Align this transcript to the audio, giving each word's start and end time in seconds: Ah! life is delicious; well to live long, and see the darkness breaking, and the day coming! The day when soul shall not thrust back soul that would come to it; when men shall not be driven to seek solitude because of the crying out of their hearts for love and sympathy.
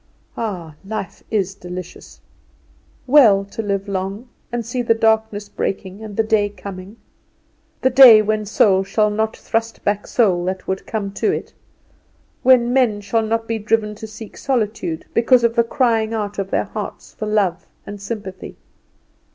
Ah! 0.35 0.73
life 0.83 1.21
is 1.29 1.53
delicious; 1.53 2.21
well 3.05 3.45
to 3.45 3.61
live 3.61 3.87
long, 3.87 4.29
and 4.51 4.65
see 4.65 4.81
the 4.81 4.95
darkness 4.95 5.47
breaking, 5.47 6.03
and 6.03 6.17
the 6.17 6.23
day 6.23 6.49
coming! 6.49 6.97
The 7.83 7.91
day 7.91 8.23
when 8.23 8.47
soul 8.47 8.83
shall 8.83 9.11
not 9.11 9.37
thrust 9.37 9.83
back 9.83 10.07
soul 10.07 10.43
that 10.45 10.67
would 10.67 10.87
come 10.87 11.11
to 11.11 11.31
it; 11.31 11.53
when 12.41 12.73
men 12.73 12.99
shall 13.01 13.21
not 13.21 13.47
be 13.47 13.59
driven 13.59 13.93
to 13.93 14.07
seek 14.07 14.37
solitude 14.37 15.05
because 15.13 15.43
of 15.43 15.55
the 15.55 15.63
crying 15.63 16.15
out 16.15 16.39
of 16.39 16.49
their 16.49 16.65
hearts 16.65 17.13
for 17.13 17.27
love 17.27 17.67
and 17.85 18.01
sympathy. 18.01 18.57